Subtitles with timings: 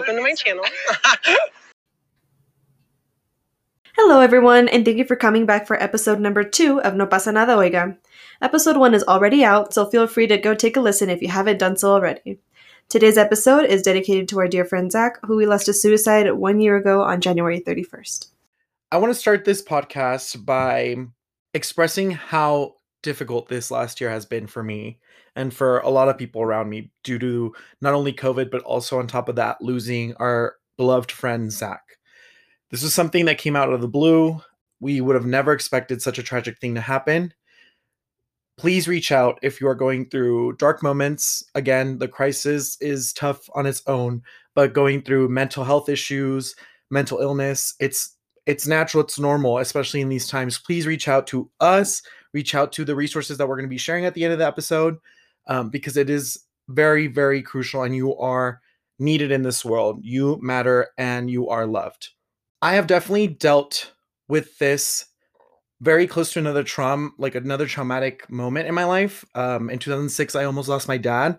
[0.00, 0.64] Welcome to my channel.
[3.98, 7.32] Hello, everyone, and thank you for coming back for episode number two of No Pasa
[7.32, 7.98] Nada Oiga.
[8.40, 11.28] Episode one is already out, so feel free to go take a listen if you
[11.28, 12.38] haven't done so already.
[12.88, 16.62] Today's episode is dedicated to our dear friend Zach, who we lost to suicide one
[16.62, 18.28] year ago on January 31st.
[18.90, 20.96] I want to start this podcast by
[21.52, 24.98] expressing how difficult this last year has been for me
[25.36, 28.98] and for a lot of people around me due to not only COVID, but also
[28.98, 31.82] on top of that, losing our beloved friend Zach.
[32.70, 34.40] This was something that came out of the blue.
[34.80, 37.34] We would have never expected such a tragic thing to happen.
[38.56, 41.44] Please reach out if you are going through dark moments.
[41.54, 44.22] Again, the crisis is tough on its own,
[44.54, 46.54] but going through mental health issues,
[46.90, 48.16] mental illness, it's
[48.46, 50.58] it's natural, it's normal, especially in these times.
[50.58, 53.78] Please reach out to us, reach out to the resources that we're going to be
[53.78, 54.96] sharing at the end of the episode
[55.46, 58.60] um, because it is very, very crucial and you are
[58.98, 60.00] needed in this world.
[60.02, 62.10] You matter and you are loved.
[62.62, 63.92] I have definitely dealt
[64.28, 65.06] with this
[65.80, 69.24] very close to another trauma, like another traumatic moment in my life.
[69.34, 71.38] Um, in 2006, I almost lost my dad.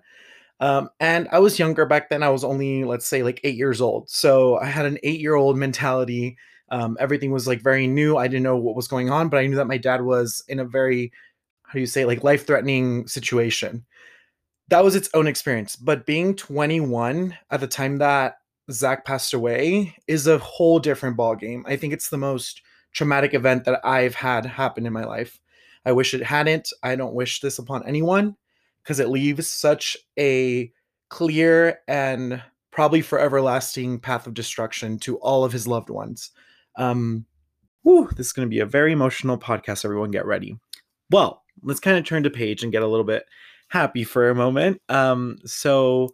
[0.60, 2.24] Um, and I was younger back then.
[2.24, 4.10] I was only, let's say, like eight years old.
[4.10, 6.38] So I had an eight year old mentality.
[6.70, 8.18] Um, everything was like very new.
[8.18, 10.60] I didn't know what was going on, but I knew that my dad was in
[10.60, 11.12] a very,
[11.72, 13.86] how do you say, like life threatening situation
[14.72, 15.76] that was its own experience.
[15.76, 18.38] But being 21 at the time that
[18.72, 21.64] Zach passed away is a whole different ballgame.
[21.66, 22.62] I think it's the most
[22.94, 25.40] traumatic event that I've had happen in my life.
[25.86, 26.72] I wish it hadn't.
[26.84, 28.38] I don't wish this upon anyone
[28.81, 30.72] because it leaves such a
[31.10, 36.31] clear and probably forever lasting path of destruction to all of his loved ones.
[36.78, 37.26] Um,
[37.84, 39.84] whew, this is going to be a very emotional podcast.
[39.84, 40.58] Everyone, get ready.
[41.10, 43.26] Well, let's kind of turn to page and get a little bit
[43.68, 44.82] happy for a moment.
[44.90, 46.10] Um, so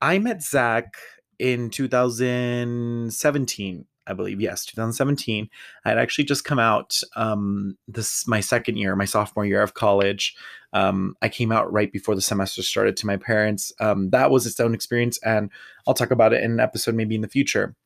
[0.00, 0.96] I met Zach
[1.38, 4.40] in 2017, I believe.
[4.40, 5.48] Yes, 2017.
[5.84, 9.74] I had actually just come out um, this my second year, my sophomore year of
[9.74, 10.34] college.
[10.72, 13.72] Um, I came out right before the semester started to my parents.
[13.78, 15.50] Um, that was its own experience, and
[15.86, 17.76] I'll talk about it in an episode maybe in the future.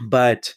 [0.00, 0.54] But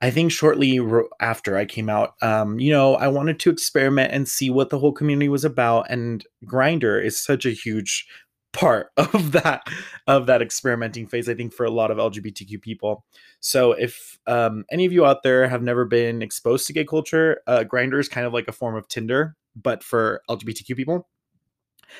[0.00, 0.80] I think shortly
[1.20, 4.78] after I came out, um, you know, I wanted to experiment and see what the
[4.78, 5.90] whole community was about.
[5.90, 8.06] And Grindr is such a huge
[8.52, 9.62] part of that
[10.06, 11.28] of that experimenting phase.
[11.28, 13.04] I think for a lot of LGBTQ people.
[13.40, 17.40] So if um, any of you out there have never been exposed to gay culture,
[17.46, 21.08] uh, Grindr is kind of like a form of Tinder, but for LGBTQ people.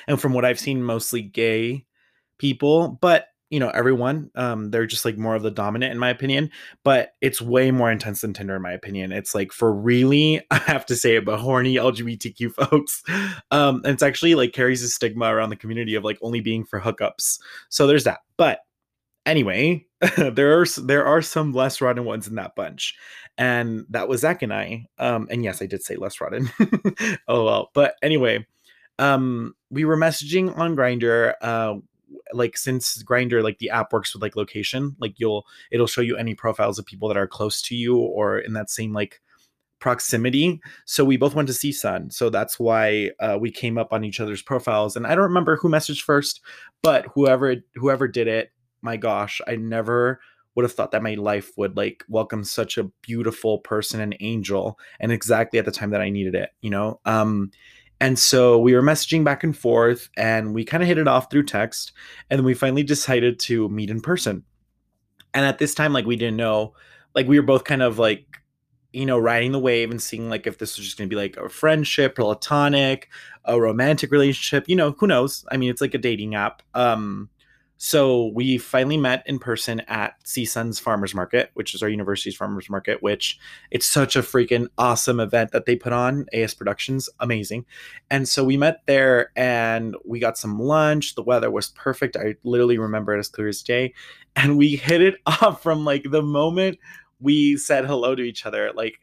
[0.07, 1.85] And from what I've seen, mostly gay
[2.37, 6.09] people, but you know everyone um they're just like more of the dominant in my
[6.09, 6.49] opinion
[6.83, 9.11] but it's way more intense than tinder in my opinion.
[9.11, 13.03] It's like for really i have to say it but horny lgbtq folks
[13.51, 16.63] um and it's actually like carries a stigma around the community of like only being
[16.63, 17.39] for hookups.
[17.69, 18.59] So there's that but
[19.25, 19.85] anyway
[20.17, 22.95] there are there are some less rotten ones in that bunch
[23.37, 26.49] and that was zach and i um and yes i did say less rotten
[27.27, 28.45] oh well but anyway
[28.97, 31.75] um we were messaging on Grindr uh
[32.33, 36.17] like since Grindr like the app works with like location like you'll it'll show you
[36.17, 39.21] any profiles of people that are close to you or in that same like
[39.79, 40.61] proximity.
[40.85, 44.19] So we both went to CSUN so that's why uh, we came up on each
[44.19, 44.95] other's profiles.
[44.95, 46.41] And i don't remember who messaged first
[46.81, 50.19] but whoever whoever did it my gosh i never
[50.55, 54.77] would have thought that my life would like welcome such a beautiful person and angel
[54.99, 56.99] and exactly at the time that i needed it you know?
[57.05, 57.51] Um
[58.01, 61.29] and so we were messaging back and forth and we kind of hit it off
[61.29, 61.91] through text.
[62.29, 64.43] And then we finally decided to meet in person.
[65.33, 66.73] And at this time, like, we didn't know,
[67.13, 68.25] like, we were both kind of like,
[68.93, 71.19] you know, riding the wave and seeing like if this was just going to be
[71.19, 73.09] like a friendship, platonic,
[73.45, 75.45] a romantic relationship, you know, who knows?
[75.51, 76.63] I mean, it's like a dating app.
[76.73, 77.29] Um,
[77.81, 82.69] so we finally met in person at CSUN's Farmers Market, which is our university's farmers
[82.69, 83.39] market, which
[83.71, 86.25] it's such a freaking awesome event that they put on.
[86.33, 87.65] AS Productions, amazing.
[88.11, 91.15] And so we met there and we got some lunch.
[91.15, 92.17] The weather was perfect.
[92.17, 93.93] I literally remember it as clear as day.
[94.35, 96.79] And we hit it off from like the moment
[97.21, 98.73] we said hello to each other.
[98.75, 98.99] Like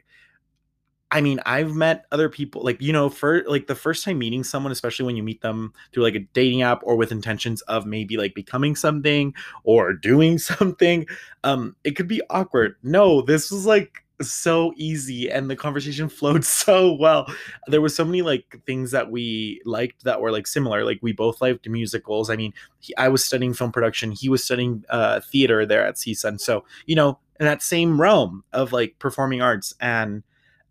[1.11, 4.43] I mean, I've met other people like you know, for like the first time meeting
[4.43, 7.85] someone, especially when you meet them through like a dating app or with intentions of
[7.85, 9.33] maybe like becoming something
[9.63, 11.07] or doing something,
[11.43, 12.75] um, it could be awkward.
[12.83, 17.31] No, this was like so easy and the conversation flowed so well.
[17.67, 20.83] There was so many like things that we liked that were like similar.
[20.83, 22.29] Like we both liked musicals.
[22.29, 24.11] I mean, he, I was studying film production.
[24.11, 26.39] He was studying uh, theater there at CSUN.
[26.39, 30.23] So you know, in that same realm of like performing arts, and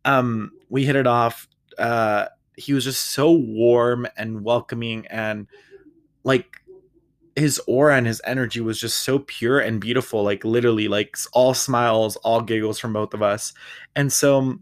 [0.06, 1.46] um, we hit it off.
[1.76, 2.26] Uh,
[2.56, 5.46] he was just so warm and welcoming and
[6.24, 6.62] like
[7.34, 11.52] his aura and his energy was just so pure and beautiful like literally like all
[11.52, 13.52] smiles all giggles from both of us
[13.94, 14.58] and so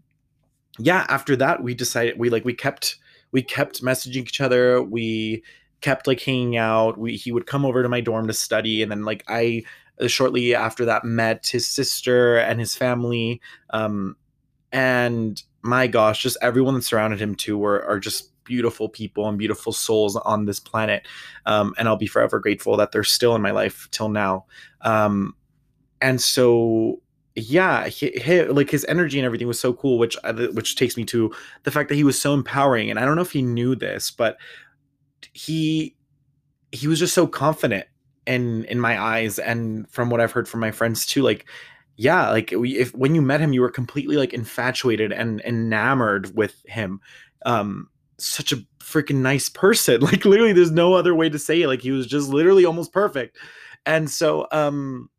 [0.80, 2.96] yeah after that we decided we like we kept
[3.30, 5.40] we kept messaging each other we
[5.80, 8.90] kept like hanging out we he would come over to my dorm to study and
[8.90, 9.62] then like i
[10.00, 13.40] uh, shortly after that met his sister and his family
[13.70, 14.16] um
[14.74, 19.38] and my gosh just everyone that surrounded him too were are just beautiful people and
[19.38, 21.06] beautiful souls on this planet.
[21.46, 24.44] Um, and I'll be forever grateful that they're still in my life till now.
[24.82, 25.34] Um,
[26.00, 27.00] and so,
[27.34, 30.96] yeah, he, he, like his energy and everything was so cool, which uh, which takes
[30.96, 31.34] me to
[31.64, 32.90] the fact that he was so empowering.
[32.90, 34.36] And I don't know if he knew this, but
[35.32, 35.96] he
[36.70, 37.86] he was just so confident
[38.26, 41.46] in in my eyes, and from what I've heard from my friends too, like
[41.96, 46.62] yeah like if when you met him you were completely like infatuated and enamored with
[46.66, 47.00] him
[47.46, 47.88] um
[48.18, 50.00] such a freaking nice person.
[50.04, 51.68] Like literally there's no other way to say it.
[51.68, 53.36] Like he was just literally almost perfect.
[53.86, 55.10] And so um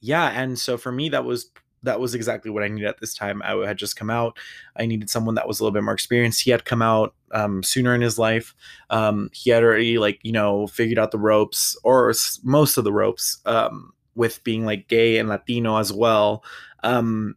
[0.00, 1.50] yeah, and so for me that was
[1.84, 3.42] that was exactly what I needed at this time.
[3.42, 4.38] I had just come out.
[4.76, 6.42] I needed someone that was a little bit more experienced.
[6.42, 8.54] He had come out um, sooner in his life.
[8.90, 12.12] Um, he had already like you know figured out the ropes or
[12.44, 16.44] most of the ropes um, with being like gay and Latino as well.
[16.82, 17.36] Um,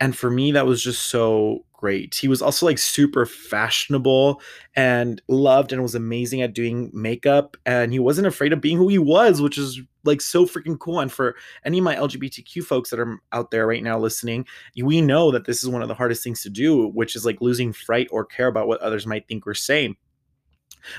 [0.00, 2.14] and for me, that was just so great.
[2.14, 4.40] He was also like super fashionable
[4.74, 7.56] and loved and was amazing at doing makeup.
[7.66, 11.00] And he wasn't afraid of being who he was, which is like so freaking cool.
[11.00, 14.46] And for any of my LGBTQ folks that are out there right now listening,
[14.82, 17.40] we know that this is one of the hardest things to do, which is like
[17.40, 19.94] losing fright or care about what others might think or say.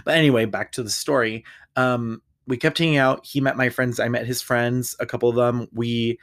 [0.05, 1.45] But anyway, back to the story.
[1.75, 3.25] Um, we kept hanging out.
[3.25, 3.99] He met my friends.
[3.99, 5.67] I met his friends, a couple of them.
[5.73, 6.17] We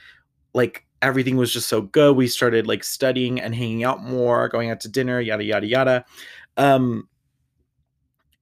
[0.55, 2.17] like everything was just so good.
[2.17, 6.05] We started like studying and hanging out more, going out to dinner, yada yada yada.
[6.57, 7.09] Um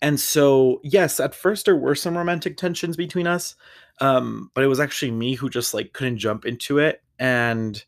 [0.00, 3.56] and so yes, at first there were some romantic tensions between us.
[4.00, 7.84] Um but it was actually me who just like couldn't jump into it and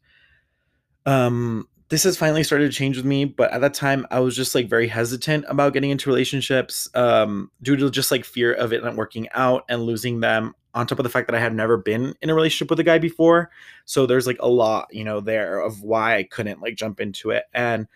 [1.06, 4.34] um this has finally started to change with me but at that time i was
[4.34, 8.72] just like very hesitant about getting into relationships um due to just like fear of
[8.72, 11.54] it not working out and losing them on top of the fact that I had
[11.54, 13.48] never been in a relationship with a guy before.
[13.84, 17.30] So there's like a lot, you know, there of why I couldn't like jump into
[17.30, 17.44] it.
[17.54, 17.86] And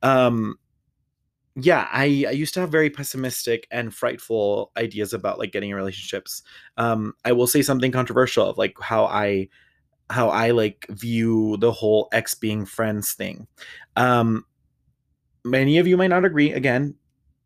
[0.00, 0.56] um
[1.56, 5.76] yeah, I, I used to have very pessimistic and frightful ideas about like getting in
[5.76, 6.44] relationships.
[6.76, 9.48] Um I will say something controversial of like how I
[10.10, 13.46] how I like view the whole ex being friends thing.
[13.96, 14.44] Um
[15.44, 16.94] many of you might not agree again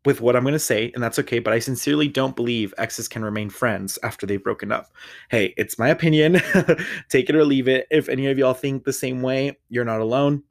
[0.05, 3.07] with what I'm going to say, and that's okay, but I sincerely don't believe exes
[3.07, 4.93] can remain friends after they've broken up.
[5.29, 6.41] Hey, it's my opinion.
[7.09, 7.87] Take it or leave it.
[7.89, 10.43] If any of y'all think the same way, you're not alone.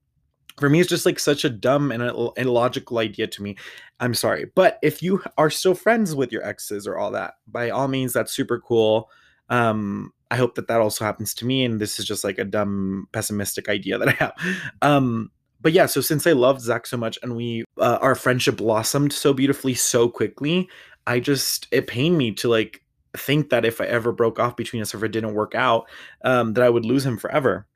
[0.59, 2.03] For me, it's just like such a dumb and
[2.37, 3.57] illogical idea to me.
[4.01, 4.51] I'm sorry.
[4.55, 8.13] But if you are still friends with your exes or all that, by all means,
[8.13, 9.11] that's super cool.
[9.49, 11.65] Um, I hope that that also happens to me.
[11.65, 14.35] And this is just like a dumb, pessimistic idea that I have.
[14.83, 18.59] Um, but yeah, so since I loved Zach so much and we uh, our friendship
[18.59, 20.69] blossomed so beautifully so quickly,
[21.07, 22.83] I just it pained me to like
[23.17, 25.89] think that if I ever broke off between us, if it didn't work out,
[26.25, 27.67] um, that I would lose him forever.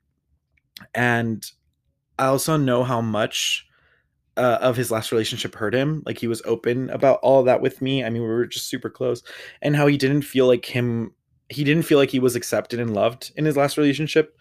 [0.93, 1.43] And
[2.17, 3.65] I also know how much
[4.37, 6.03] uh, of his last relationship hurt him.
[6.05, 8.03] Like he was open about all that with me.
[8.03, 9.23] I mean, we were just super close,
[9.61, 11.13] and how he didn't feel like him.
[11.49, 14.37] He didn't feel like he was accepted and loved in his last relationship.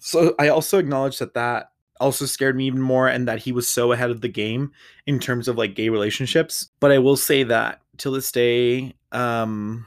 [0.00, 3.68] So I also acknowledge that that also scared me even more and that he was
[3.68, 4.72] so ahead of the game
[5.06, 6.70] in terms of like gay relationships.
[6.80, 9.86] But i will say that till this day um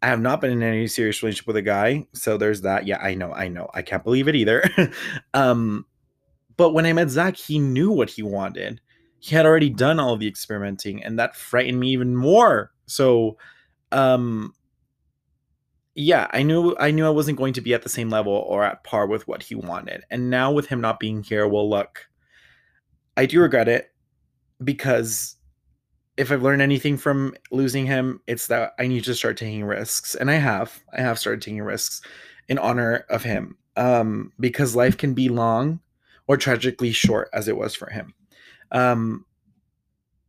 [0.00, 2.06] i have not been in any serious relationship with a guy.
[2.14, 2.86] So there's that.
[2.86, 3.68] Yeah i know i know.
[3.74, 4.64] I can't believe it either.
[5.34, 5.84] Um
[6.56, 8.80] but when i met zach he knew what he wanted.
[9.18, 12.72] He had already done all the experimenting and that frightened me even more.
[12.86, 13.36] So
[13.90, 14.54] um
[15.94, 18.64] yeah, I knew I knew I wasn't going to be at the same level or
[18.64, 20.04] at par with what he wanted.
[20.10, 22.08] And now with him not being here, well look,
[23.16, 23.92] I do regret it
[24.62, 25.36] because
[26.16, 30.14] if I've learned anything from losing him, it's that I need to start taking risks.
[30.14, 30.80] And I have.
[30.96, 32.02] I have started taking risks
[32.48, 33.56] in honor of him.
[33.74, 35.80] Um, because life can be long
[36.26, 38.12] or tragically short as it was for him.
[38.70, 39.24] Um,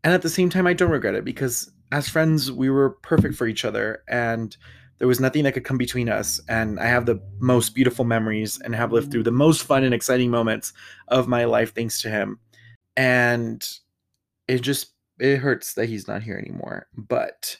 [0.03, 3.35] and at the same time, I don't regret it because as friends, we were perfect
[3.35, 4.03] for each other.
[4.07, 4.55] And
[5.03, 8.57] there was nothing that could come between us and i have the most beautiful memories
[8.63, 10.71] and have lived through the most fun and exciting moments
[11.09, 12.39] of my life thanks to him.
[12.95, 13.61] And
[14.47, 17.57] it just it hurts that he's not here anymore but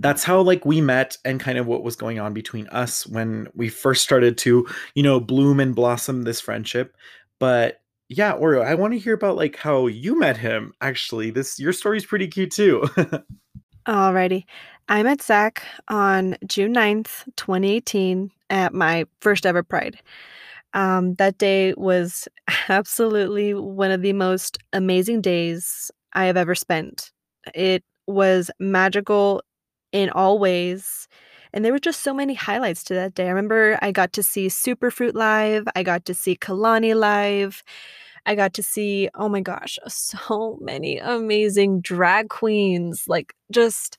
[0.00, 3.46] that's how like we met and kind of what was going on between us when
[3.54, 6.96] we first started to you know bloom and blossom this friendship.
[7.38, 11.30] But yeah oreo i want to hear about like how you met him actually.
[11.30, 12.82] This your story's pretty cute too.
[13.86, 14.44] Alrighty.
[14.88, 19.98] I met Zach on June 9th, 2018, at my first ever Pride.
[20.74, 22.28] Um, that day was
[22.68, 27.10] absolutely one of the most amazing days I have ever spent.
[27.52, 29.42] It was magical
[29.90, 31.08] in all ways.
[31.52, 33.26] And there were just so many highlights to that day.
[33.26, 37.62] I remember I got to see Superfruit live, I got to see Kalani live,
[38.26, 43.04] I got to see, oh my gosh, so many amazing drag queens.
[43.08, 43.96] Like, just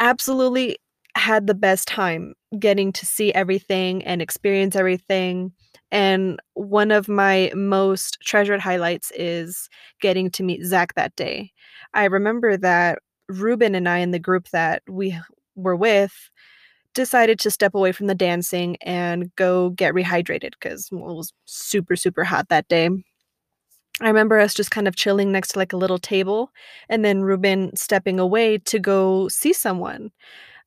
[0.00, 0.78] absolutely
[1.14, 5.52] had the best time getting to see everything and experience everything.
[5.90, 9.68] And one of my most treasured highlights is
[10.00, 11.52] getting to meet Zach that day.
[11.94, 15.18] I remember that Ruben and I, in the group that we
[15.56, 16.12] were with,
[16.94, 21.96] decided to step away from the dancing and go get rehydrated because it was super,
[21.96, 22.90] super hot that day.
[24.00, 26.52] I remember us just kind of chilling next to like a little table
[26.88, 30.12] and then Ruben stepping away to go see someone.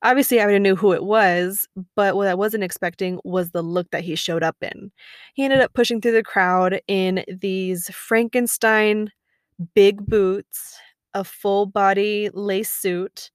[0.03, 3.89] Obviously, I already knew who it was, but what I wasn't expecting was the look
[3.91, 4.91] that he showed up in.
[5.35, 9.11] He ended up pushing through the crowd in these Frankenstein
[9.75, 10.75] big boots,
[11.13, 13.29] a full body lace suit,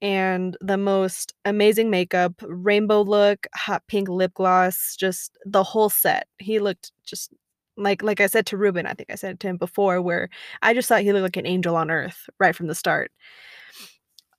[0.00, 6.26] and the most amazing makeup, rainbow look, hot pink lip gloss, just the whole set.
[6.38, 7.32] He looked just
[7.78, 10.28] like like I said to Ruben, I think I said to him before, where
[10.62, 13.12] I just thought he looked like an angel on earth right from the start.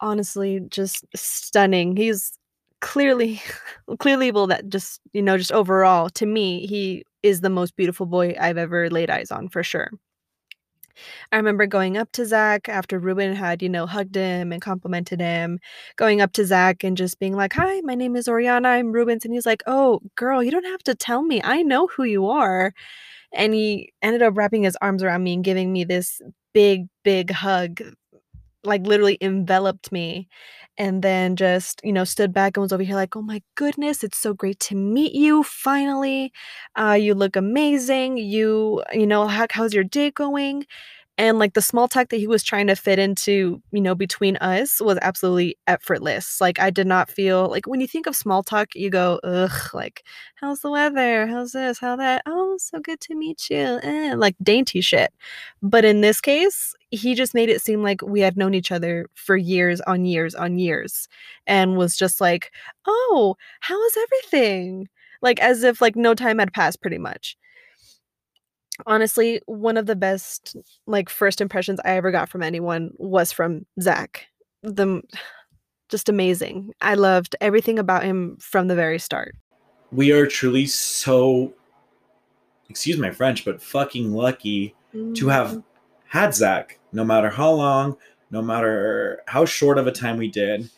[0.02, 1.96] Honestly, just stunning.
[1.96, 2.34] He's
[2.82, 3.42] clearly
[4.00, 8.06] clearly able that just you know just overall to me he is the most beautiful
[8.06, 9.92] boy I've ever laid eyes on for sure.
[11.32, 15.20] I remember going up to Zach after Ruben had, you know, hugged him and complimented
[15.20, 15.60] him,
[15.96, 18.70] going up to Zach and just being like, Hi, my name is Oriana.
[18.70, 19.26] I'm Ruben's.
[19.26, 21.42] And he's like, Oh, girl, you don't have to tell me.
[21.44, 22.74] I know who you are
[23.34, 26.22] and he ended up wrapping his arms around me and giving me this
[26.54, 27.82] big big hug
[28.64, 30.28] like literally enveloped me
[30.78, 34.04] and then just you know stood back and was over here like oh my goodness
[34.04, 36.32] it's so great to meet you finally.
[36.78, 38.18] Uh you look amazing.
[38.18, 40.66] You you know how, how's your day going
[41.20, 44.38] and like the small talk that he was trying to fit into you know between
[44.38, 46.40] us was absolutely effortless.
[46.42, 49.74] Like i did not feel like when you think of small talk you go ugh
[49.74, 50.04] like
[50.36, 51.28] how's the weather?
[51.28, 51.80] How's this?
[51.80, 52.24] How that?
[52.26, 53.80] Oh so good to meet you.
[53.84, 55.14] Eh, like dainty shit.
[55.62, 59.08] But in this case he just made it seem like we had known each other
[59.14, 61.08] for years on years on years
[61.46, 62.52] and was just like
[62.88, 64.88] oh how is everything?
[65.22, 67.36] Like as if like no time had passed pretty much
[68.86, 70.56] honestly, one of the best
[70.88, 74.26] like first impressions I ever got from anyone was from Zach.
[74.64, 75.02] The
[75.90, 76.74] just amazing.
[76.82, 79.36] I loved everything about him from the very start.
[79.92, 81.54] We are truly so
[82.70, 85.14] excuse my French, but fucking lucky mm-hmm.
[85.14, 85.60] to have mm-hmm.
[86.08, 87.98] had Zach, no matter how long,
[88.32, 90.70] no matter how short of a time we did,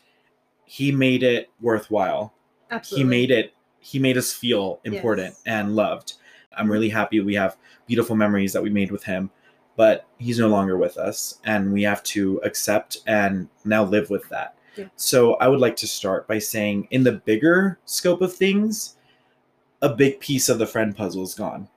[0.66, 2.34] he made it worthwhile.
[2.70, 3.04] Absolutely.
[3.04, 5.42] He made it he made us feel important yes.
[5.46, 6.14] and loved.
[6.58, 9.30] I'm really happy we have beautiful memories that we made with him,
[9.76, 14.28] but he's no longer with us, and we have to accept and now live with
[14.30, 14.56] that.
[14.76, 14.86] Yeah.
[14.96, 18.96] So I would like to start by saying, in the bigger scope of things,
[19.82, 21.68] a big piece of the friend puzzle is gone.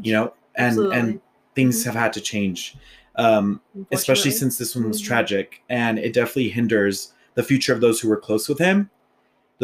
[0.00, 0.98] You know, and Absolutely.
[0.98, 1.20] and
[1.54, 1.90] things mm-hmm.
[1.90, 2.76] have had to change,
[3.16, 3.60] um,
[3.92, 5.06] especially since this one was mm-hmm.
[5.06, 8.90] tragic, and it definitely hinders the future of those who were close with him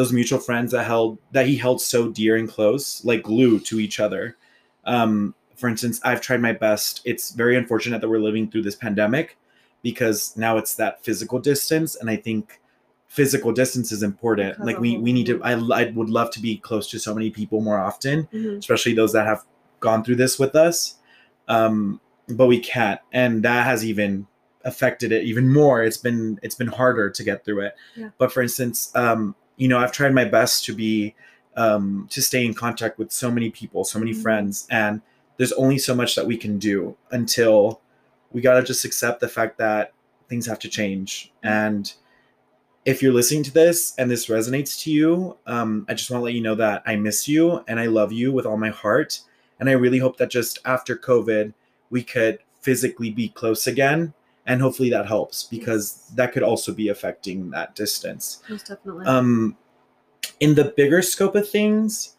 [0.01, 3.79] those mutual friends that held that he held so dear and close, like glue to
[3.79, 4.35] each other.
[4.87, 7.03] Um, for instance, I've tried my best.
[7.05, 9.37] It's very unfortunate that we're living through this pandemic
[9.83, 12.63] because now it's that physical distance, and I think
[13.09, 14.55] physical distance is important.
[14.55, 15.43] Because like we we need to.
[15.45, 18.57] I I would love to be close to so many people more often, mm-hmm.
[18.57, 19.45] especially those that have
[19.81, 20.95] gone through this with us.
[21.47, 24.27] Um, but we can't, and that has even
[24.65, 25.83] affected it even more.
[25.83, 27.75] It's been it's been harder to get through it.
[27.97, 28.09] Yeah.
[28.17, 31.15] But for instance, um, you know, I've tried my best to be
[31.55, 34.23] um, to stay in contact with so many people, so many mm-hmm.
[34.23, 35.03] friends, and
[35.37, 37.83] there's only so much that we can do until
[38.33, 39.93] we gotta just accept the fact that
[40.31, 41.31] things have to change.
[41.45, 41.49] Mm-hmm.
[41.49, 41.93] And
[42.87, 46.25] if you're listening to this and this resonates to you, um, I just want to
[46.25, 49.21] let you know that I miss you and I love you with all my heart.
[49.59, 51.53] And I really hope that just after COVID,
[51.91, 54.15] we could physically be close again
[54.51, 58.43] and hopefully that helps because that could also be affecting that distance.
[58.49, 59.07] Most definitely.
[59.07, 59.57] Um,
[60.41, 62.17] in the bigger scope of things,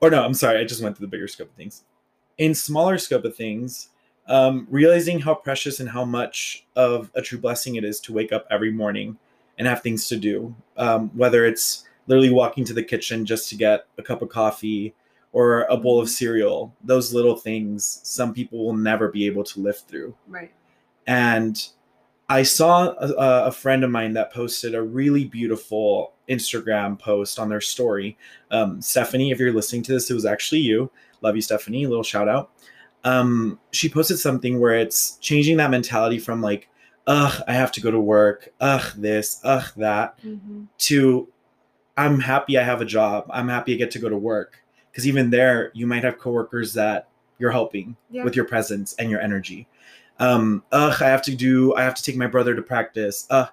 [0.00, 1.84] or no, I'm sorry, I just went to the bigger scope of things.
[2.36, 3.90] In smaller scope of things,
[4.26, 8.32] um, realizing how precious and how much of a true blessing it is to wake
[8.32, 9.16] up every morning
[9.56, 10.56] and have things to do.
[10.76, 14.94] Um, whether it's literally walking to the kitchen just to get a cup of coffee
[15.30, 19.60] or a bowl of cereal, those little things some people will never be able to
[19.60, 20.16] live through.
[20.26, 20.52] Right.
[21.08, 21.60] And
[22.28, 27.48] I saw a, a friend of mine that posted a really beautiful Instagram post on
[27.48, 28.16] their story.
[28.50, 30.90] Um, Stephanie, if you're listening to this, it was actually you.
[31.22, 31.86] Love you, Stephanie.
[31.86, 32.50] Little shout out.
[33.04, 36.68] Um, she posted something where it's changing that mentality from like,
[37.06, 40.64] ugh, I have to go to work, ugh, this, ugh, that, Mm-hmm.
[40.78, 41.28] to
[41.96, 43.26] I'm happy I have a job.
[43.30, 44.58] I'm happy I get to go to work.
[44.90, 48.24] Because even there, you might have coworkers that you're helping Yeah.
[48.24, 49.66] with your presence and your energy.
[50.18, 53.26] Um, ugh, I have to do, I have to take my brother to practice.
[53.30, 53.46] Uh,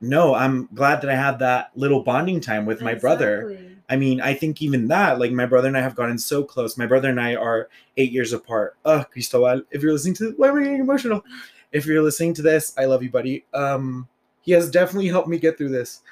[0.00, 3.58] no, I'm glad that I had that little bonding time with my brother.
[3.88, 6.78] I mean, I think even that, like my brother and I have gotten so close.
[6.78, 8.76] My brother and I are eight years apart.
[8.84, 11.24] Ugh, Cristobal, if you're listening to this, why am I getting emotional?
[11.72, 13.44] If you're listening to this, I love you, buddy.
[13.52, 14.08] Um,
[14.42, 16.02] he has definitely helped me get through this.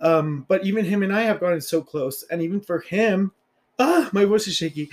[0.00, 3.32] Um, but even him and I have gotten so close, and even for him,
[3.78, 4.90] ah, my voice is shaky.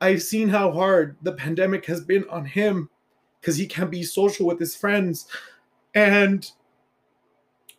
[0.00, 2.90] I've seen how hard the pandemic has been on him
[3.40, 5.26] because he can't be social with his friends.
[5.94, 6.50] And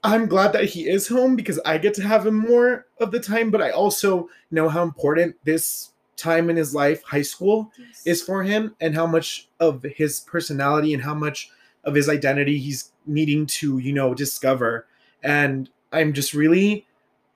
[0.04, 3.20] I'm glad that he is home because I get to have him more of the
[3.20, 8.02] time, but I also know how important this time in his life, high school, Yes.
[8.06, 11.52] is for him and how much of his personality and how much
[11.84, 14.88] of his identity he's needing to, you know, discover.
[15.24, 16.86] And I'm just really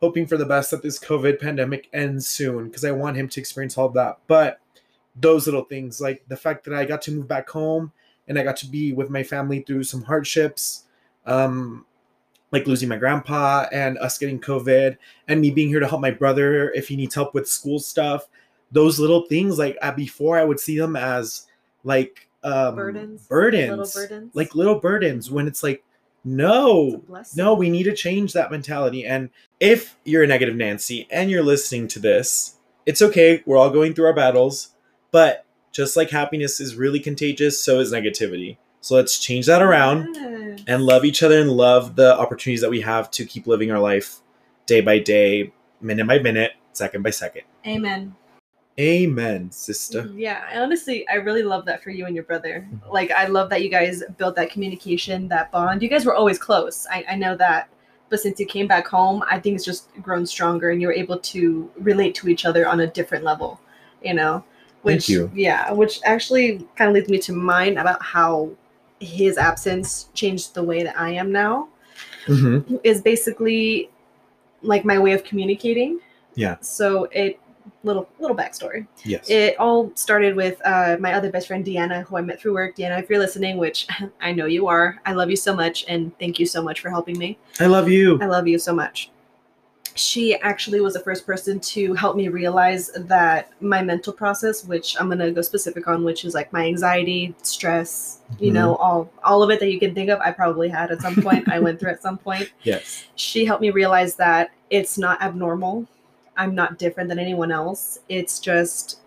[0.01, 3.39] hoping for the best that this COVID pandemic ends soon because I want him to
[3.39, 4.19] experience all of that.
[4.27, 4.59] But
[5.15, 7.91] those little things, like the fact that I got to move back home
[8.27, 10.83] and I got to be with my family through some hardships,
[11.25, 11.85] um,
[12.51, 16.11] like losing my grandpa and us getting COVID and me being here to help my
[16.11, 18.27] brother if he needs help with school stuff.
[18.71, 21.47] Those little things, like before, I would see them as
[21.83, 23.27] like um, Burdens.
[23.27, 24.35] burdens, Little burdens.
[24.35, 25.31] like little burdens.
[25.31, 25.83] When it's like,
[26.23, 27.43] no, blessing.
[27.43, 29.05] no, we need to change that mentality.
[29.05, 33.43] And if you're a negative Nancy and you're listening to this, it's okay.
[33.45, 34.69] We're all going through our battles.
[35.11, 35.44] But
[35.75, 38.55] just like happiness is really contagious, so is negativity.
[38.79, 40.15] So let's change that around
[40.67, 43.79] and love each other and love the opportunities that we have to keep living our
[43.79, 44.21] life
[44.67, 47.41] day by day, minute by minute, second by second.
[47.67, 48.15] Amen.
[48.79, 50.09] Amen, sister.
[50.15, 52.65] Yeah, honestly, I really love that for you and your brother.
[52.71, 52.91] Mhm.
[52.91, 55.81] Like, I love that you guys built that communication, that bond.
[55.81, 56.87] You guys were always close.
[56.89, 57.69] I, I know that.
[58.09, 60.93] But since you came back home, I think it's just grown stronger and you were
[60.93, 63.59] able to relate to each other on a different level,
[64.01, 64.43] you know?
[64.85, 65.31] Thank Which, you.
[65.33, 68.51] Yeah, which actually kind of leads me to mine about how
[68.99, 71.69] his absence changed the way that I am now.
[72.27, 72.77] Mm-hmm.
[72.83, 73.89] Is basically
[74.61, 75.99] like my way of communicating.
[76.35, 76.57] Yeah.
[76.61, 77.39] So it
[77.83, 78.87] little little backstory.
[79.03, 79.29] Yes.
[79.29, 82.75] It all started with uh, my other best friend Deanna, who I met through work.
[82.75, 83.87] Deanna, if you're listening, which
[84.21, 86.89] I know you are, I love you so much, and thank you so much for
[86.89, 87.37] helping me.
[87.59, 88.19] I love you.
[88.21, 89.09] I love you so much.
[89.97, 94.95] She actually was the first person to help me realize that my mental process, which
[94.99, 98.55] I'm gonna go specific on, which is like my anxiety, stress, you Mhm.
[98.55, 101.15] know, all all of it that you can think of, I probably had at some
[101.21, 101.47] point.
[101.49, 103.05] I went through at some point Yes.
[103.15, 105.85] she helped me realize that it's not abnormal.
[106.35, 107.99] I'm not different than anyone else.
[108.09, 108.99] It's just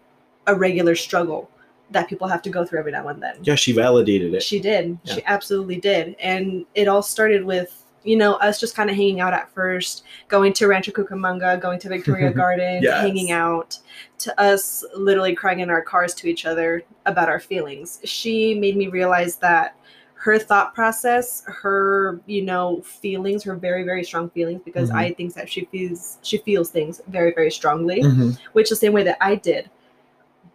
[0.47, 1.51] a regular struggle
[1.91, 3.35] that people have to go through every now and then.
[3.43, 4.43] Yeah, she validated it.
[4.43, 4.97] She did.
[5.05, 5.15] Yeah.
[5.17, 6.17] She absolutely did.
[6.19, 10.05] And it all started with, you know, us just kind of hanging out at first,
[10.29, 13.01] going to Rancho Cucamonga, going to Victoria Garden, Yes.
[13.01, 13.79] hanging out,
[14.19, 18.01] to us literally crying in our cars to each other about our feelings.
[18.05, 19.75] She made me realize that
[20.15, 24.97] her thought process, her, you know, feelings, her very, very strong feelings, because Mhm.
[24.97, 28.93] I think that she feels she feels things very, very strongly, Mhm, which the same
[28.93, 29.71] way that I did.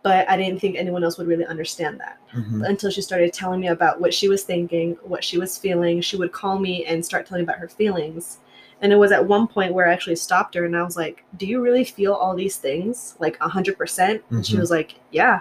[0.03, 2.67] But I didn't think anyone else would really understand that mhm.
[2.67, 6.01] until she started telling me about what she was thinking, what she was feeling.
[6.01, 8.39] She would call me and start telling me about her feelings.
[8.81, 11.23] And it was at one point where I actually stopped her and I was like,
[11.37, 13.15] Do you really feel all these things?
[13.19, 14.21] Like 100%?
[14.29, 14.59] And she Mhm.
[14.59, 15.39] was like, Yeah.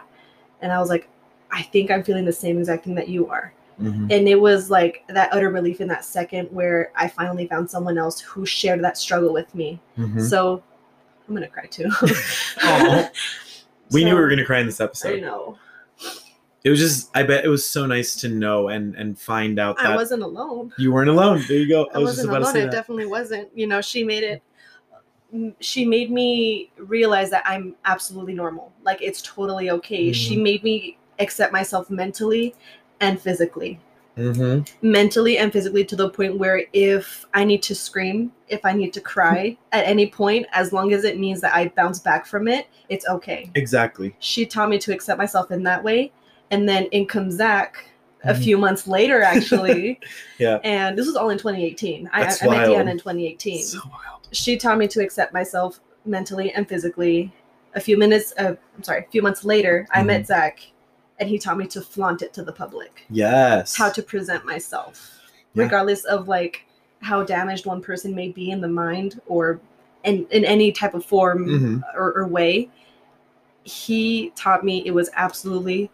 [0.60, 1.08] And I was like,
[1.50, 3.52] I think I'm feeling the same exact thing that you are.
[3.80, 4.12] Mhm.
[4.12, 7.98] And it was like that utter relief in that second where I finally found someone
[7.98, 9.80] else who shared that struggle with me.
[9.98, 10.20] Mhm.
[10.20, 10.62] So
[11.26, 11.90] I'm going to cry too.
[13.92, 15.16] We knew we were gonna cry in this episode.
[15.18, 15.58] I know.
[16.64, 19.76] It was just I bet it was so nice to know and and find out
[19.78, 20.72] that I wasn't alone.
[20.78, 21.42] you weren't alone.
[21.48, 21.86] There you go.
[21.92, 22.52] I, I, was wasn't about to alone.
[22.54, 22.70] say I that.
[22.72, 23.48] definitely wasn't.
[23.56, 24.42] You know, she made it.
[25.60, 28.72] She made me realize that I'm absolutely normal.
[28.84, 30.12] Like it's totally okay.
[30.12, 30.42] She Mhm.
[30.42, 32.54] made me accept myself mentally
[33.00, 33.80] and physically.
[34.16, 34.86] Mm-hmm.
[34.86, 38.92] mentally and physically to the point where if I need to scream, if I need
[38.92, 42.46] to cry at any point, as long as it means that I bounce back from
[42.46, 43.50] it, it's okay.
[43.54, 44.14] Exactly.
[44.18, 46.12] She taught me to accept myself in that way.
[46.50, 47.86] And then in comes Zach
[48.24, 48.42] a Mhm.
[48.44, 49.98] few months later, actually.
[50.38, 50.58] Yeah.
[50.62, 52.10] And this was all in 2018.
[52.12, 52.76] I, That's I met wild.
[52.86, 53.62] Deanna in 2018.
[53.64, 54.28] So wild.
[54.32, 57.32] she taught me to accept myself mentally and physically.
[57.74, 60.06] A few minutes, uh, I'm sorry, a few months later, I Mm-hmm.
[60.08, 60.60] met Zach,
[61.22, 63.76] and he taught me to flaunt it to the public, Yes.
[63.76, 65.20] how to present myself,
[65.54, 65.62] Yeah.
[65.64, 66.64] regardless of like
[67.00, 69.60] how damaged one person may be in the mind or
[70.04, 71.82] in in any type of form Mhm.
[71.94, 72.68] or, or way.
[73.62, 75.90] He taught me it was absolutely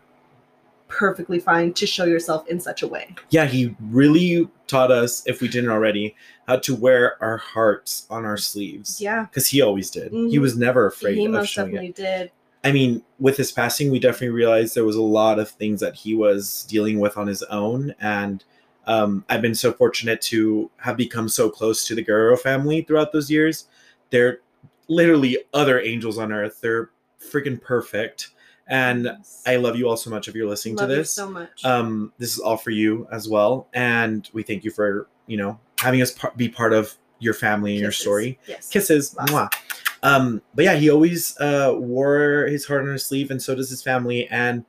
[0.89, 3.15] perfectly fine to show yourself in such a way.
[3.29, 8.25] Yeah, he really taught us, if we didn't already, how to wear our hearts on
[8.25, 8.99] our sleeves.
[8.99, 10.11] Yeah, Because he always did.
[10.13, 10.41] He Mhm.
[10.41, 11.73] was never afraid he of showing it.
[11.73, 12.31] definitely did.
[12.65, 15.95] I mean, with his passing, we definitely realized there was a lot of things that
[15.95, 17.95] he was dealing with on his own.
[18.01, 18.43] And
[18.87, 23.13] um, I've been so fortunate to have become so close to the Guerrero family throughout
[23.13, 23.67] those years.
[24.11, 24.41] They're
[24.89, 26.61] literally other angels on earth.
[26.61, 26.91] They're
[27.21, 28.31] freaking perfect.
[28.67, 29.43] And Yes.
[29.47, 31.13] I love you all so much if you're listening love to you this.
[31.13, 31.65] so much.
[31.65, 33.69] Um, this is all for you as well.
[33.73, 37.73] And we thank you for, you know, having us par- be part of your family
[37.73, 38.69] and your story Yes.
[38.69, 39.15] kisses.
[39.15, 39.51] Mwah.
[40.03, 43.69] Um but yeah he always uh wore his heart on his sleeve and so does
[43.71, 44.65] his family and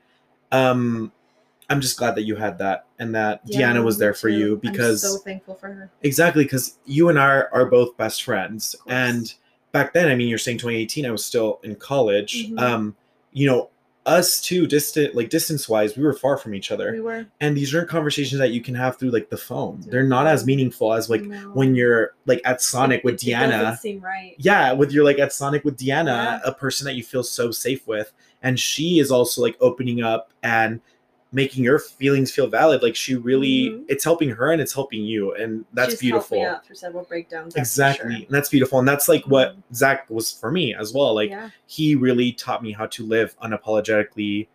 [0.51, 1.11] um
[1.69, 4.35] i'm just glad that you had that and that Yeah, deanna was there for too.
[4.35, 5.91] you I'm because so thankful for her.
[6.01, 9.33] exactly because you and i are both best friends and
[9.71, 12.59] back then i mean you're saying 2018 i was still in college Mhm.
[12.59, 12.95] um
[13.31, 13.69] you know
[14.05, 17.55] us two distant like distance wise we were far from each other We were and
[17.55, 20.93] these aren't conversations that you can have through like the phone they're not as meaningful
[20.93, 21.37] as like No.
[21.53, 24.35] when you're like at sonic It- with it- it deanna seem right.
[24.37, 26.39] yeah with your like at sonic with deanna Yeah.
[26.45, 30.31] a person that you feel so safe with and she is also like opening up
[30.43, 30.79] and
[31.31, 33.85] making your feelings feel valid like she really Mhm.
[33.87, 36.75] it's helping her and it's helping you and that's She's beautiful Helped me out through
[36.75, 37.55] several breakdowns.
[37.55, 38.23] exactly sure.
[38.25, 39.75] and that's beautiful and that's like what Mhm.
[39.75, 41.49] zach was for me as well like yeah.
[41.67, 44.47] he really taught me how to live unapologetically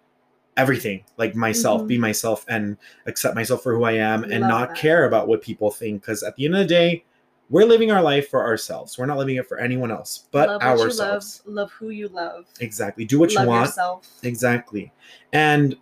[0.56, 1.87] everything like myself Mhm.
[1.88, 4.76] be myself and accept myself for who i am and Love not that.
[4.78, 7.04] care about what people think because at the end of the day
[7.50, 10.62] we're living our life for ourselves we're not living it for anyone else but love
[10.62, 12.46] ourselves love, love who you love.
[12.60, 14.08] exactly do what love you want yourself.
[14.22, 14.92] exactly
[15.32, 15.76] and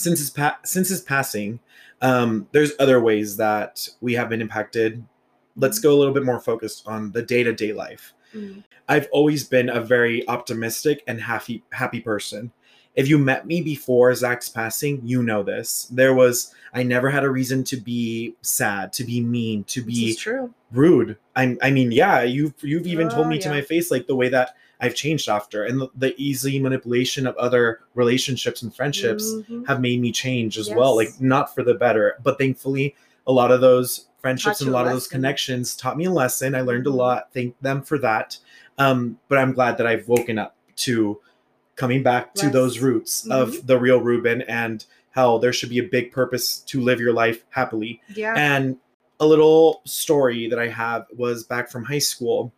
[0.00, 1.60] since his pa- since his passing
[2.02, 5.04] um there's other ways that we have been impacted
[5.56, 8.62] let's go a little bit more focused on the day-to-day life Mm.
[8.88, 12.52] I've always been a very optimistic and happy happy person.
[12.94, 15.88] If you met me before Zach's passing, you know this.
[15.90, 20.14] There was I never had a reason to be sad, to be mean, to be
[20.14, 20.54] true.
[20.70, 21.16] rude.
[21.34, 24.14] I'm, I mean, yeah, you've you've even told Oh, me to my face like the
[24.14, 29.24] way that I've changed after and the, the easy manipulation of other relationships and friendships
[29.32, 29.66] Mhm.
[29.66, 30.96] have made me change as well.
[30.96, 32.94] Like not for the better, but thankfully
[33.26, 35.96] a lot of those friendships Taught and a you a lot of those connections taught
[35.96, 36.54] me a lesson.
[36.54, 36.94] I learned a Mhm.
[36.96, 37.28] lot.
[37.34, 38.38] Thank them for that.
[38.78, 41.20] Um, but I'm glad that I've woken up to
[41.76, 43.32] coming back to those roots Mm-hmm.
[43.32, 47.12] of the real Ruben and how there should be a big purpose to live your
[47.12, 48.00] life happily.
[48.14, 48.34] Yeah.
[48.36, 48.76] And
[49.18, 52.52] a little story that I have was back from high school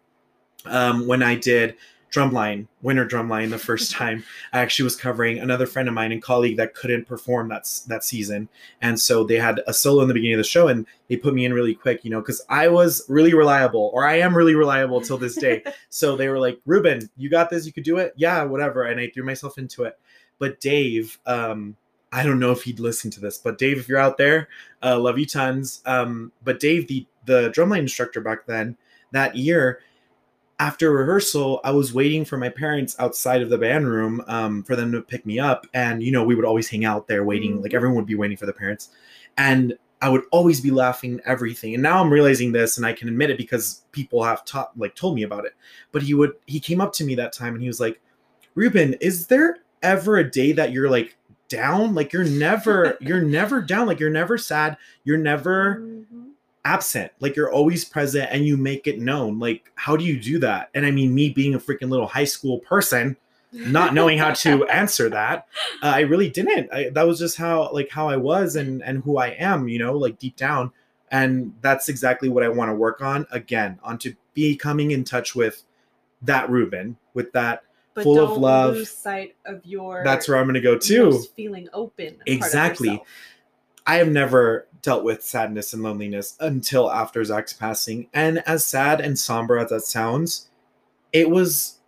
[0.67, 1.75] um, when I did
[2.12, 4.22] drumline, winter drumline the first time.
[4.53, 8.05] I actually was covering another friend of mine and colleague that couldn't perform that that
[8.05, 8.48] season,
[8.81, 11.35] and so they had a solo in the beginning of the show, and they put
[11.35, 14.55] me in really quick, you know, because I was really reliable, or I am really
[14.55, 15.64] reliable till this day.
[15.88, 17.66] so they were like, "Ruben, you got this.
[17.66, 18.12] You could do it.
[18.16, 19.98] Yeah, whatever." And I threw myself into it.
[20.38, 21.77] But Dave, um,
[22.12, 24.48] I don't know if he'd listen to this, but Dave, if you're out there,
[24.83, 25.83] uh, love you tons.
[25.87, 28.77] Um, but Dave, the the drumline instructor back then,
[29.12, 29.81] that year,
[30.61, 34.77] after rehearsal, I was waiting for my parents outside of the band room um, for
[34.77, 37.61] them to pick me up, and you know we would always hang out there waiting.
[37.62, 37.77] Like Mhm.
[37.77, 38.91] everyone would be waiting for the parents,
[39.37, 41.75] and I would always be laughing at everything.
[41.75, 44.95] And now I'm realizing this, and I can admit it because people have taught like
[44.95, 45.55] told me about it.
[45.93, 48.01] But he would he came up to me that time and he was like,
[48.55, 51.17] "Ruben, is there ever a day that you're like
[51.49, 51.95] down?
[51.95, 53.87] Like you're never you're never down.
[53.87, 54.77] Like you're never sad.
[55.05, 55.83] You're never."
[56.64, 57.11] Absent.
[57.20, 59.38] Like you're always present and you make it known.
[59.38, 60.70] Like how do you do that?
[60.75, 63.16] And i mean me being a freaking little high school person
[63.53, 65.46] not knowing how to answer that
[65.83, 66.72] uh, i really didn't.
[66.72, 69.79] I, that was just how like how i was and and who i am you
[69.79, 70.72] know like deep down.
[71.11, 75.35] And that's exactly what i want to work on again on to becoming in touch
[75.35, 75.64] with
[76.22, 78.88] that ruben with that but full of love.
[78.88, 80.61] sight of your that's where i'm going to.
[80.61, 83.03] go too feeling open Exactly.
[83.87, 88.09] I have never dealt with sadness and loneliness until after Zach's passing.
[88.12, 90.49] And as sad and somber as that sounds,
[91.12, 91.79] it was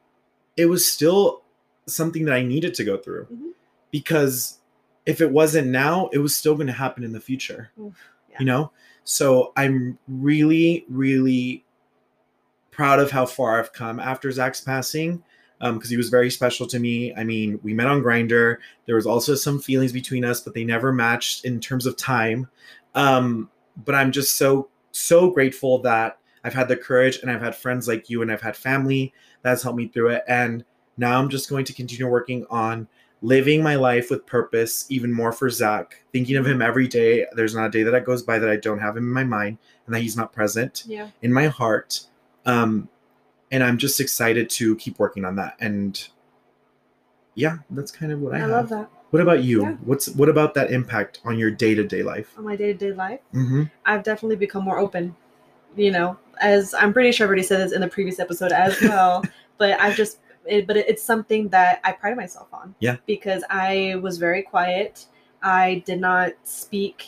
[0.56, 1.42] it was still
[1.86, 3.26] something that I needed to go through.
[3.26, 3.52] Mhm.
[3.90, 4.58] Because
[5.06, 7.70] if it wasn't now, it was still going to happen in the future.
[7.78, 7.94] Oof,
[8.30, 8.36] yeah.
[8.40, 8.72] You know?
[9.04, 11.64] So I'm really, really
[12.70, 15.22] proud of how far I've come after Zach's passing
[15.60, 17.14] because he was very special to me.
[17.14, 18.56] I mean, we met on Grindr.
[18.86, 22.48] There was also some feelings between us, but they never matched in terms of time.
[22.94, 23.48] Um,
[23.84, 27.88] but I'm just so so grateful that I've had the courage and I've had friends
[27.88, 29.12] like you and I've had family
[29.42, 30.22] that's helped me through it.
[30.28, 30.64] And
[30.96, 32.86] now I'm just going to continue working on
[33.22, 37.26] living my life with purpose, even more for Zach, thinking of him every day.
[37.32, 39.58] There's not a day that goes by that I don't have him in my mind
[39.86, 41.08] and that he's not present Yeah.
[41.22, 42.02] in my heart.
[42.46, 42.88] Um,
[43.50, 45.56] and I'm just excited to keep working on that.
[45.60, 46.06] And
[47.34, 48.50] yeah, that's kind of what I, I have.
[48.50, 48.90] love that.
[49.10, 49.62] What about you?
[49.62, 49.72] Yeah.
[49.84, 52.34] What's what about that impact on your day to day life?
[52.36, 53.64] On my day to day life, Mm-hmm.
[53.86, 55.14] I've definitely become more open.
[55.76, 58.80] You know, as I'm pretty sure I've already said this in the previous episode as
[58.82, 59.24] well,
[59.58, 62.74] but I've just, it, but it's something that I pride myself on.
[62.78, 62.96] Yeah.
[63.06, 65.06] Because I was very quiet.
[65.42, 67.06] I did not speak,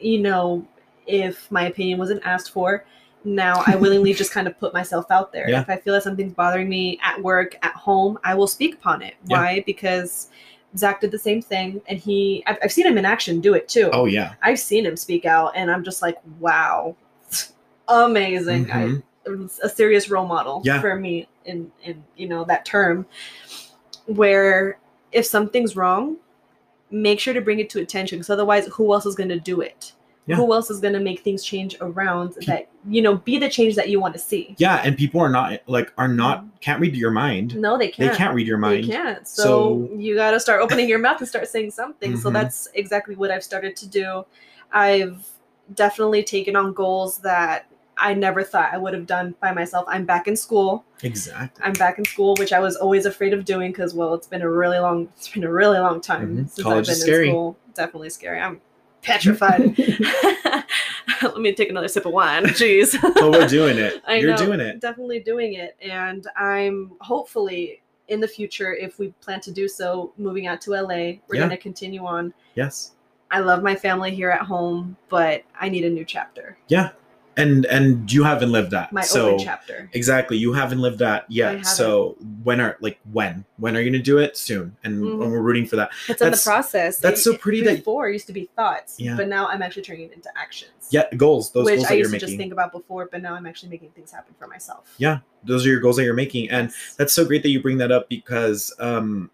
[0.00, 0.66] you know,
[1.06, 2.84] if my opinion wasn't asked for.
[3.26, 5.50] Now I willingly just kind of put myself out there.
[5.50, 5.60] Yeah.
[5.60, 9.02] If I feel that something's bothering me at work, at home, I will speak upon
[9.02, 9.14] it.
[9.26, 9.38] Yeah.
[9.38, 9.62] Why?
[9.66, 10.28] Because
[10.76, 13.68] Zach did the same thing, and he, I've, I've seen him in action do it
[13.68, 13.90] too.
[13.92, 14.34] Oh yeah.
[14.42, 16.94] I've seen him speak out, and I'm just like, wow,
[17.88, 18.66] amazing.
[18.66, 19.02] Mhm.
[19.02, 19.02] I,
[19.64, 20.80] a serious role model Yeah.
[20.80, 23.06] for me in in you know that term.
[24.06, 24.78] Where
[25.10, 26.16] if something's wrong,
[26.92, 29.60] make sure to bring it to attention, because otherwise, who else is going to do
[29.60, 29.92] it?
[30.26, 30.36] Yeah.
[30.36, 33.76] Who else is going to make things change around that you know be the change
[33.76, 34.56] that you want to see?
[34.58, 37.54] Yeah, and people are not like are not can't read your mind.
[37.56, 38.10] No, they can't.
[38.10, 38.84] They can't read your mind.
[38.84, 39.26] They can't.
[39.28, 42.16] So, So- you got to start opening your mouth and start saying something.
[42.16, 42.32] So Mhm.
[42.32, 44.24] that's exactly what I've started to do.
[44.72, 45.24] I've
[45.74, 47.66] definitely taken on goals that
[47.98, 49.84] I never thought I would have done by myself.
[49.88, 50.84] I'm back in school.
[51.02, 51.64] Exactly.
[51.64, 54.42] I'm back in school, which I was always afraid of doing because, well, it's been
[54.42, 56.36] a really long, it's been a really long time Mhm.
[56.50, 57.28] since College I've is been scary.
[57.28, 57.56] in school.
[57.74, 58.40] Definitely scary.
[58.40, 58.60] I'm
[59.06, 59.76] petrified.
[61.22, 62.44] Let me take another sip of wine.
[62.44, 63.00] Jeez.
[63.14, 64.02] but we're doing it.
[64.06, 64.80] I You're know, doing it.
[64.80, 65.76] Definitely doing it.
[65.80, 70.72] And I'm hopefully in the future, if we plan to do so, moving out to
[70.72, 70.86] LA,
[71.26, 71.40] we're Yeah.
[71.40, 72.34] going to continue on.
[72.54, 72.92] Yes.
[73.30, 76.56] I love my family here at home, but I need a new chapter.
[76.68, 76.90] Yeah.
[77.38, 78.92] And and you haven't lived that.
[78.92, 79.90] My so open chapter.
[79.92, 81.66] exactly, you haven't lived that yet.
[81.66, 83.44] So when are like when?
[83.58, 84.38] When are you gonna do it?
[84.38, 84.74] Soon.
[84.84, 85.22] And, Mhm.
[85.22, 85.90] and we're rooting for that.
[86.08, 86.98] It's in the process.
[86.98, 89.16] that's so pretty that- before it used to be thoughts, Yeah.
[89.16, 90.70] but now I'm actually turning it into actions.
[90.90, 91.52] Yeah, goals.
[91.52, 92.28] Those which goals I that you're used to making.
[92.28, 94.94] just think about before, but now I'm actually making things happen for myself.
[94.96, 95.18] Yeah.
[95.44, 96.48] Those are your goals that you're making.
[96.50, 99.30] And that's so great that you bring that up because um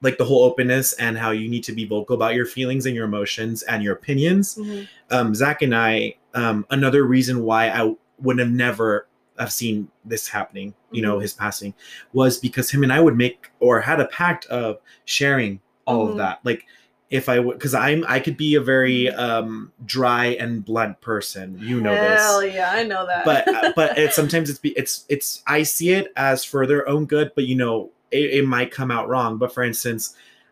[0.00, 2.94] like the whole openness and how you need to be vocal about your feelings and
[2.94, 4.86] your emotions and your opinions Mhm.
[5.10, 7.82] um zach and i um another reason why i
[8.24, 9.06] would have never
[9.38, 11.22] have seen this happening you know Mhm.
[11.22, 11.72] his passing
[12.12, 16.10] was because him and i would make or had a pact of sharing all Mhm.
[16.10, 16.62] of that like
[17.10, 21.56] if i would because i'm i could be a very um dry and blunt person
[21.68, 23.24] you know this Hell yeah, I know that.
[23.24, 26.86] but uh, but it's sometimes it's be it's it's I see it as for their
[26.92, 29.38] own good, but you know it, it might come out wrong.
[29.38, 30.02] But for instance,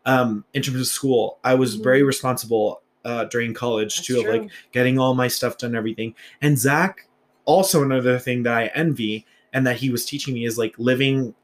[0.06, 1.82] um, in terms of school, I was Mhm.
[1.88, 6.14] very responsible uh, during college That's too, of like getting all my stuff done, everything.
[6.42, 7.08] And Zach,
[7.44, 11.34] also another thing that I envy and that he was teaching me is like living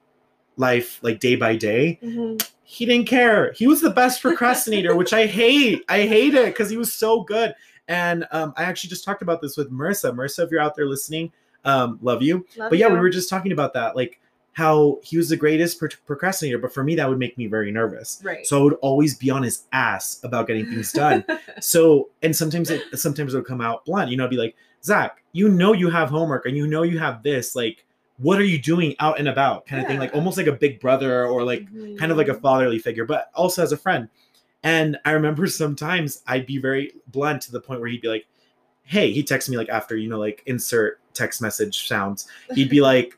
[0.56, 1.98] life like day by day.
[2.02, 2.46] Mhm.
[2.64, 3.52] He didn't care.
[3.52, 5.84] He was the best procrastinator, which I hate.
[5.88, 7.54] I hate it because he was so good.
[7.86, 10.14] And um, I actually just talked about this with Marissa.
[10.14, 11.32] Marissa, if you're out there listening,
[11.64, 12.46] um, love you.
[12.56, 14.20] Love but yeah, we were just talking about that, like
[14.54, 16.58] how he was the greatest pro- procrastinator.
[16.58, 18.20] But for me, that would make me very nervous.
[18.22, 18.46] right.
[18.46, 21.24] So I would always be on his ass about getting things done.
[21.60, 24.10] so and sometimes it sometimes it would come out blunt.
[24.10, 26.98] You know, I'd be like, Zach, you know you have homework and you know you
[26.98, 27.56] have this.
[27.56, 27.86] Like,
[28.18, 29.66] what are you doing out and about?
[29.66, 29.98] Kind of thing.
[29.98, 31.66] Like almost like a big brother or like
[31.98, 32.40] kind of like a Mhm.
[32.42, 34.08] fatherly figure, but also as a friend.
[34.64, 38.26] And I remember sometimes I'd be very blunt to the point where he'd be like,
[38.84, 42.26] Hey, he texted me like after, you know, like insert text message sounds.
[42.54, 43.16] He'd be like,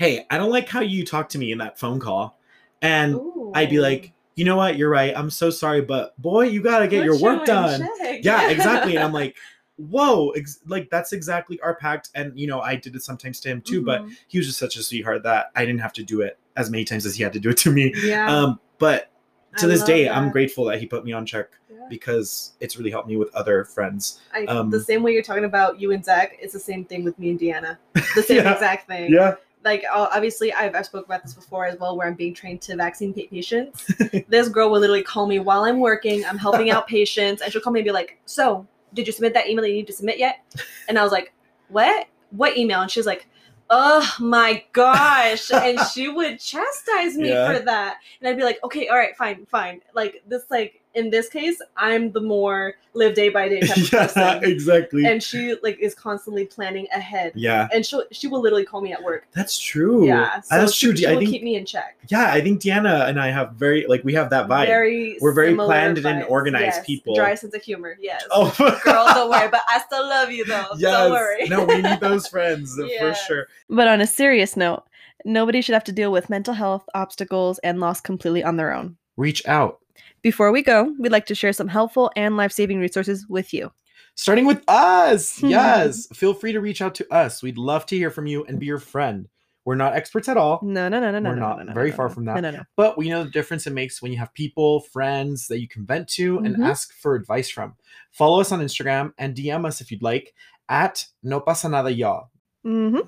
[0.00, 2.40] Hey, I don't like how you talk to me in that phone call.
[2.80, 3.20] And
[3.52, 4.78] I'd be like, You know what?
[4.78, 5.12] You're right.
[5.14, 7.86] I'm so sorry, but boy, you got to get your work done.
[7.98, 8.24] check.
[8.24, 8.94] Yeah, exactly.
[8.96, 9.36] And I'm like,
[9.76, 12.08] Whoa, ex- like that's exactly our pact.
[12.14, 14.16] And, you know, I did it sometimes to him too, but Mhm.
[14.26, 16.84] he was just such a sweetheart that I didn't have to do it as many
[16.84, 17.92] times as he had to do it to me.
[18.02, 19.10] yeah, Um, but
[19.58, 21.76] to I this day, I'm grateful that he put me on check Yeah.
[21.90, 24.18] because it's really helped me with other friends.
[24.34, 27.04] I, um, the same way you're talking about you and Zach, it's the same thing
[27.04, 27.76] with me and Deanna.
[28.14, 28.54] The same Yeah.
[28.54, 29.12] exact thing.
[29.12, 29.34] Yeah.
[29.64, 32.76] Like obviously, I've I've spoke about this before as well, where I'm being trained to
[32.76, 33.86] vaccine patients.
[34.28, 36.24] this girl will literally call me while I'm working.
[36.24, 39.34] I'm helping out patients, and she'll call me and be like, "So, did you submit
[39.34, 40.40] that email that you need to submit yet?"
[40.88, 41.32] And I was like,
[41.68, 42.06] "What?
[42.30, 43.26] What email?" And she was like.
[43.72, 45.48] Oh my gosh.
[45.54, 47.46] and she would chastise me Yeah.
[47.52, 47.98] for that.
[48.20, 49.80] And I'd be like, okay, all right, fine, fine.
[49.94, 53.92] Like this like in this case, I'm the more live day by day type of
[53.92, 54.44] yeah, person.
[54.44, 55.06] exactly.
[55.06, 57.32] And she like is constantly planning ahead.
[57.36, 59.26] yeah, And she she will literally call me at work.
[59.32, 60.06] that's true.
[60.06, 60.96] Yeah, so that's she, true.
[60.96, 61.96] She I will think keep me in check.
[62.08, 64.66] yeah, I think Deanna and I have very like we have that vibe.
[64.66, 66.86] Very We're very similar planned and organized Yes.
[66.86, 67.14] people.
[67.14, 67.96] Dry sense of humor.
[68.00, 68.24] Yes.
[68.32, 68.52] oh,
[68.84, 69.48] Girl, don't worry.
[69.48, 70.66] But I still love you though.
[70.76, 70.80] yes.
[70.80, 71.48] Don't worry.
[71.48, 73.46] no, we need those friends for sure.
[73.68, 74.82] But on a serious note,
[75.24, 78.96] nobody should have to deal with mental health obstacles and loss completely on their own.
[79.16, 79.78] Reach out.
[80.22, 83.70] Before we go, we'd like to share some helpful and life saving resources with you.
[84.14, 85.42] starting with us.
[85.58, 86.06] Yes.
[86.12, 87.42] Feel free to reach out to us.
[87.42, 89.28] We'd love to hear from you and be your friend.
[89.64, 91.28] We're not experts at all, No, no, no, no, no.
[91.30, 91.58] We're no, not.
[91.58, 92.36] no, no, Very far from that.
[92.36, 92.62] No, no, no.
[92.76, 95.84] but we know the difference it makes when you have people, friends that you can
[95.86, 96.66] vent to and Mhm.
[96.66, 97.74] ask for advice from.
[98.10, 100.34] Follow us on Instagram and DM us if you'd like
[100.68, 102.30] at No Pasa Nada Y'all.
[102.62, 102.98] Hmm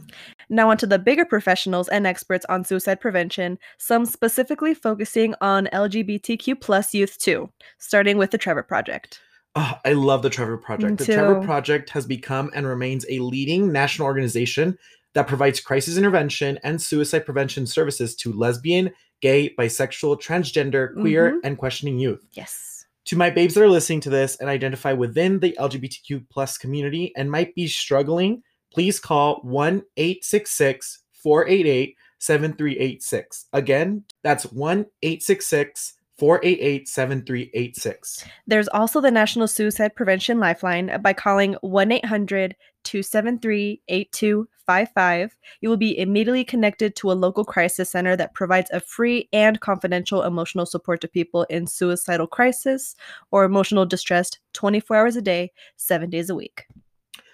[0.48, 5.68] Now, on to the bigger professionals and experts on suicide prevention, some specifically focusing on
[5.72, 9.20] LGBTQ plus youth too, starting with the Trevor Project.
[9.54, 10.98] Oh, I love the Trevor Project.
[10.98, 11.42] The Trevor.
[11.42, 14.78] Project has become and remains a leading national organization
[15.14, 21.40] that provides crisis intervention and suicide prevention services to lesbian, gay, bisexual, transgender, queer, Mhm.
[21.44, 22.24] and questioning youth.
[22.32, 22.86] Yes.
[23.06, 27.12] To my babes that are listening to this and identify within the LGBTQ plus community
[27.14, 33.46] and might be struggling, please call 1 866 488 7386.
[33.52, 38.24] Again, that's 1 866 488 7386.
[38.46, 42.54] There's also the National Suicide Prevention Lifeline by calling 1 800
[42.84, 45.36] 273 8255.
[45.60, 49.60] You will be immediately connected to a local crisis center that provides a free and
[49.60, 52.94] confidential emotional support to people in suicidal crisis
[53.32, 56.66] or emotional distress 24 hours a day, seven days a week.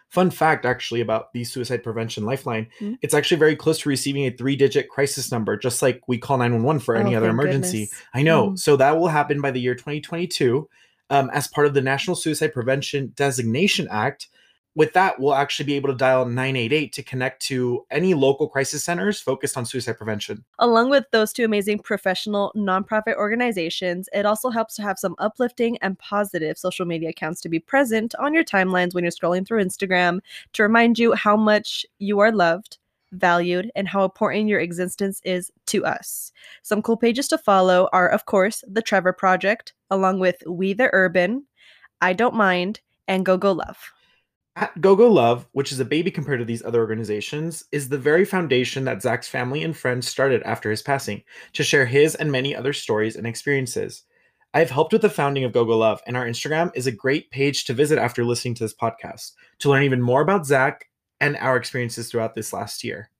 [0.08, 2.98] Fun fact, actually, about the Suicide Prevention Lifeline Mm.
[3.02, 6.38] it's actually very close to receiving a three digit crisis number, just like we call
[6.38, 7.84] 911 for any Oh, other emergency.
[7.86, 8.02] goodness.
[8.14, 8.50] I know.
[8.50, 8.58] Mm.
[8.58, 10.68] So that will happen by the year 2022
[11.10, 14.28] um, as part of the National Suicide Prevention Designation Act.
[14.78, 18.84] With that, we'll actually be able to dial 988 to connect to any local crisis
[18.84, 20.44] centers focused on suicide prevention.
[20.60, 25.78] Along with those two amazing professional nonprofit organizations, it also helps to have some uplifting
[25.78, 29.64] and positive social media accounts to be present on your timelines when you're scrolling through
[29.64, 30.20] Instagram
[30.52, 32.78] to remind you how much you are loved,
[33.10, 36.30] valued, and how important your existence is to us.
[36.62, 40.88] Some cool pages to follow are, of course, the Trevor Project, along with We the
[40.92, 41.46] Urban,
[42.00, 43.92] I Don't Mind, and Go Go Love.
[44.60, 48.24] At GoGo Love, which is a baby compared to these other organizations, is the very
[48.24, 52.56] foundation that Zach's family and friends started after his passing to share his and many
[52.56, 54.02] other stories and experiences.
[54.52, 57.66] I've helped with the founding of GoGo Love, and our Instagram is a great page
[57.66, 60.86] to visit after listening to this podcast to learn even more about Zach
[61.20, 63.10] and our experiences throughout this last year.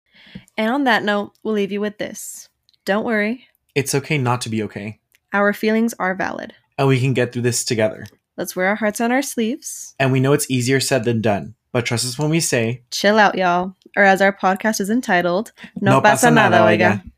[0.57, 2.48] And on that note, we'll leave you with this.
[2.85, 3.46] Don't worry,
[3.77, 4.98] It's okay not to be okay,
[5.33, 6.53] our feelings are valid.
[6.79, 8.07] and we can get through this together.
[8.38, 9.96] Let's wear our hearts on our sleeves.
[9.98, 13.18] And we know it's easier said than done, but trust us when we say, Chill
[13.18, 13.74] out, y'all.
[13.96, 17.03] Or as our podcast is entitled, No, pasa, nada, oiga.
[17.05, 17.11] No